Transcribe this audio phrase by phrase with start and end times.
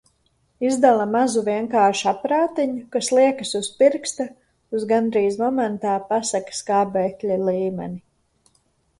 [0.67, 4.25] Izdala mazu vienkāršu aparātiņu, kas liekas uz pirksta
[4.79, 8.01] uz gandrīz momentā pasaka skābekļa līmeni.